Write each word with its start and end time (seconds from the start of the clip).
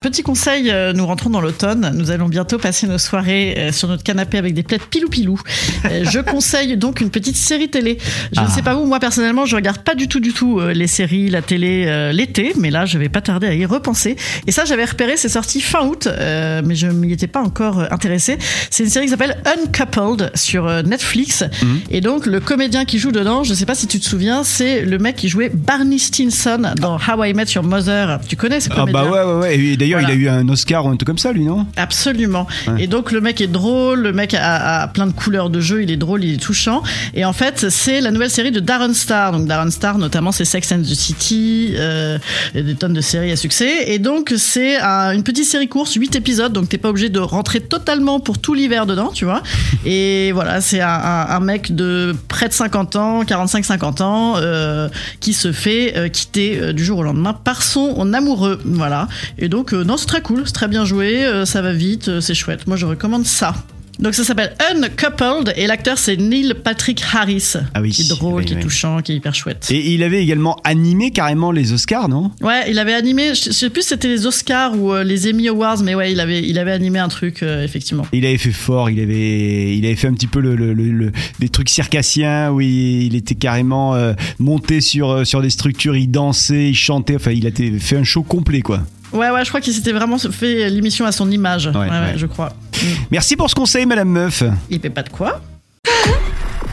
Petit 0.00 0.22
conseil, 0.22 0.70
euh, 0.70 0.92
nous 0.92 1.04
rentrons 1.04 1.28
dans 1.28 1.40
l'automne. 1.40 1.90
Nous 1.96 2.12
allons 2.12 2.28
bientôt 2.28 2.56
passer 2.56 2.86
nos 2.86 2.98
soirées 2.98 3.56
euh, 3.58 3.72
sur 3.72 3.88
notre 3.88 4.04
canapé 4.04 4.38
avec 4.38 4.54
des 4.54 4.62
plaids 4.62 4.78
pilou-pilou. 4.78 5.40
Euh, 5.86 6.04
je 6.08 6.20
conseille 6.30 6.76
donc 6.76 7.00
une 7.00 7.10
petite 7.10 7.34
série 7.34 7.68
télé. 7.68 7.98
Je 8.30 8.40
ne 8.40 8.46
sais 8.46 8.62
pas 8.62 8.74
vous, 8.74 8.84
moi 8.84 9.00
personnellement, 9.00 9.44
je 9.44 9.56
regarde 9.56 9.78
pas 9.78 9.96
du 9.96 10.06
tout, 10.06 10.20
du 10.20 10.32
tout 10.32 10.60
les 10.60 10.86
séries, 10.86 11.28
la 11.30 11.42
télé 11.42 12.12
l'été, 12.12 12.52
mais 12.56 12.70
là, 12.70 12.86
je 12.86 12.96
vais 12.96 13.08
pas 13.08 13.20
tarder 13.22 13.48
à 13.48 13.54
y 13.54 13.66
repenser. 13.66 14.14
Et 14.46 14.52
ça, 14.52 14.64
j'avais 14.64 14.84
repéré, 14.84 15.16
c'est 15.16 15.28
sorti 15.28 15.60
fin 15.60 15.84
août, 15.84 16.06
mais 16.06 16.76
je 16.76 16.86
m'y 16.86 17.12
étais 17.12 17.26
pas 17.26 17.40
encore 17.42 17.80
euh, 17.80 17.86
intéressé. 17.90 18.38
C'est 18.70 18.84
une 18.84 18.90
série 18.90 19.06
qui 19.06 19.10
s'appelle 19.10 19.42
Uncoupled 19.46 20.30
sur 20.36 20.70
Netflix. 20.84 21.42
Et 21.90 22.00
donc, 22.00 22.26
le 22.26 22.38
comédien 22.38 22.84
qui 22.84 23.00
joue 23.00 23.10
dedans, 23.10 23.42
je 23.42 23.52
sais 23.52 23.66
pas 23.66 23.74
si 23.74 23.88
tu 23.88 23.98
te 23.98 24.04
souviens, 24.04 24.44
c'est 24.44 24.82
le 24.82 24.98
mec 24.98 25.16
qui 25.16 25.28
jouait 25.28 25.50
Barney 25.52 25.98
Stinson 25.98 26.72
dans 26.80 26.98
How 26.98 27.24
I 27.24 27.34
Met 27.34 27.46
Your 27.56 27.64
Mother. 27.64 28.20
Tu 28.28 28.36
connais 28.36 28.60
ce 28.60 28.68
Ah 28.70 28.76
comédien? 28.76 29.02
bah 29.02 29.10
ouais, 29.10 29.32
ouais, 29.32 29.40
ouais. 29.40 29.87
D'ailleurs, 29.90 30.00
Voilà. 30.08 30.14
il 30.14 30.18
a 30.18 30.22
eu 30.22 30.28
un 30.28 30.48
Oscar 30.48 30.86
ou 30.86 30.88
un 30.90 30.96
truc 30.96 31.06
comme 31.06 31.18
ça, 31.18 31.32
lui, 31.32 31.44
non? 31.44 31.66
Absolument. 31.76 32.46
Et 32.78 32.86
donc 32.86 33.12
le 33.12 33.20
mec 33.20 33.40
est 33.40 33.46
drôle, 33.46 34.00
le 34.02 34.12
mec 34.12 34.34
a, 34.34 34.82
a 34.82 34.88
plein 34.88 35.06
de 35.06 35.12
couleurs 35.12 35.50
de 35.50 35.60
jeu, 35.60 35.82
il 35.82 35.90
est 35.90 35.96
drôle, 35.96 36.24
il 36.24 36.34
est 36.34 36.42
touchant. 36.42 36.82
Et 37.14 37.24
en 37.24 37.32
fait, 37.32 37.66
c'est 37.70 38.00
la 38.00 38.10
nouvelle 38.10 38.30
série 38.30 38.50
de 38.50 38.60
Darren 38.60 38.92
Star. 38.94 39.32
Donc 39.32 39.46
Darren 39.46 39.70
Star, 39.70 39.98
notamment, 39.98 40.32
c'est 40.32 40.44
Sex 40.44 40.72
and 40.72 40.82
the 40.82 40.94
City, 40.94 41.72
euh, 41.76 42.18
et 42.54 42.62
des 42.62 42.74
tonnes 42.74 42.92
de 42.94 43.00
séries 43.00 43.32
à 43.32 43.36
succès. 43.36 43.84
Et 43.86 43.98
donc 43.98 44.34
c'est 44.36 44.76
un- 44.78 45.12
une 45.12 45.22
petite 45.22 45.44
série 45.46 45.68
courte, 45.68 45.92
8 45.94 46.16
épisodes, 46.16 46.52
donc 46.52 46.68
t'es 46.68 46.78
pas 46.78 46.90
obligé 46.90 47.08
de 47.08 47.18
rentrer 47.20 47.60
totalement 47.60 48.20
pour 48.20 48.38
tout 48.38 48.54
l'hiver 48.54 48.86
dedans, 48.86 49.10
tu 49.14 49.24
vois. 49.24 49.42
Et 49.84 50.32
voilà, 50.32 50.60
c'est 50.60 50.80
un, 50.80 50.88
un- 50.88 51.26
un 51.30 51.40
mec 51.40 51.74
de 51.74 52.14
près 52.28 52.48
de 52.48 52.52
50 52.52 52.96
ans, 52.96 53.22
45-50 53.24 54.02
ans, 54.02 54.34
euh, 54.36 54.88
qui 55.20 55.32
se 55.32 55.52
fait 55.52 55.94
euh, 55.96 56.08
quitter 56.08 56.72
du 56.72 56.84
jour 56.84 56.98
au 56.98 57.02
lendemain 57.02 57.32
par 57.32 57.62
son 57.62 58.12
amoureux. 58.12 58.60
Voilà. 58.64 59.08
Et 59.38 59.48
donc, 59.48 59.72
non, 59.84 59.96
c'est 59.96 60.06
très 60.06 60.22
cool, 60.22 60.42
c'est 60.46 60.52
très 60.52 60.68
bien 60.68 60.84
joué, 60.84 61.24
euh, 61.24 61.44
ça 61.44 61.62
va 61.62 61.72
vite, 61.72 62.08
euh, 62.08 62.20
c'est 62.20 62.34
chouette. 62.34 62.66
Moi, 62.66 62.76
je 62.76 62.86
recommande 62.86 63.26
ça. 63.26 63.54
Donc 64.00 64.14
ça 64.14 64.22
s'appelle 64.22 64.54
Uncoupled 64.70 65.52
et 65.56 65.66
l'acteur 65.66 65.98
c'est 65.98 66.16
Neil 66.16 66.54
Patrick 66.62 67.02
Harris. 67.12 67.54
Ah 67.74 67.80
oui, 67.80 67.90
Qui 67.90 68.02
est 68.02 68.08
drôle, 68.08 68.34
oui, 68.42 68.44
qui 68.44 68.52
est 68.52 68.56
oui. 68.56 68.62
touchant, 68.62 69.02
qui 69.02 69.10
est 69.10 69.16
hyper 69.16 69.34
chouette. 69.34 69.66
Et 69.72 69.92
il 69.92 70.04
avait 70.04 70.22
également 70.22 70.56
animé 70.62 71.10
carrément 71.10 71.50
les 71.50 71.72
Oscars, 71.72 72.08
non? 72.08 72.30
Ouais, 72.40 72.70
il 72.70 72.78
avait 72.78 72.94
animé, 72.94 73.30
je 73.34 73.50
sais 73.50 73.70
plus 73.70 73.82
si 73.82 73.88
c'était 73.88 74.06
les 74.06 74.24
Oscars 74.24 74.78
ou 74.78 74.92
euh, 74.92 75.02
les 75.02 75.28
Emmy 75.28 75.48
Awards, 75.48 75.82
mais 75.82 75.96
ouais, 75.96 76.12
il 76.12 76.20
avait, 76.20 76.46
il 76.48 76.60
avait 76.60 76.70
animé 76.70 77.00
un 77.00 77.08
truc, 77.08 77.42
euh, 77.42 77.64
effectivement. 77.64 78.06
Il 78.12 78.24
avait 78.24 78.38
fait 78.38 78.52
fort, 78.52 78.88
il 78.88 79.00
avait, 79.00 79.76
il 79.76 79.84
avait 79.84 79.96
fait 79.96 80.06
un 80.06 80.14
petit 80.14 80.28
peu 80.28 80.38
le, 80.38 80.54
le- 80.54 80.74
le- 80.74 80.92
le- 80.92 81.12
des 81.40 81.48
trucs 81.48 81.68
circassiens 81.68 82.52
où 82.52 82.60
il, 82.60 83.02
il 83.02 83.16
était 83.16 83.34
carrément 83.34 83.96
euh, 83.96 84.12
monté 84.38 84.80
sur, 84.80 85.10
euh, 85.10 85.24
sur 85.24 85.42
des 85.42 85.50
structures, 85.50 85.96
il 85.96 86.06
dansait, 86.08 86.68
il 86.68 86.74
chantait, 86.76 87.16
enfin 87.16 87.32
il 87.32 87.48
a 87.48 87.50
fait 87.80 87.96
un 87.96 88.04
show 88.04 88.22
complet 88.22 88.60
quoi. 88.60 88.84
Ouais, 89.12 89.30
ouais, 89.30 89.44
je 89.44 89.48
crois 89.48 89.60
qu'il 89.60 89.72
s'était 89.72 89.92
vraiment 89.92 90.18
fait 90.18 90.68
l'émission 90.68 91.06
à 91.06 91.12
son 91.12 91.30
image. 91.30 91.66
Ouais, 91.66 91.76
ouais, 91.76 91.88
ouais. 91.88 92.12
je 92.16 92.26
crois. 92.26 92.48
Mm. 92.48 92.86
Merci 93.10 93.36
pour 93.36 93.48
ce 93.48 93.54
conseil 93.54 93.86
Madame 93.86 94.08
Meuf. 94.08 94.42
Il 94.70 94.80
paie 94.80 94.90
pas 94.90 95.02
de 95.02 95.08
quoi 95.10 95.40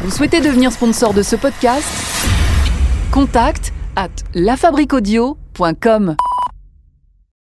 Vous 0.00 0.10
souhaitez 0.10 0.40
devenir 0.40 0.72
sponsor 0.72 1.14
de 1.14 1.22
ce 1.22 1.36
podcast? 1.36 1.86
Contact 3.10 3.72
à 3.96 4.08
lafabriquaudio.com. 4.34 6.16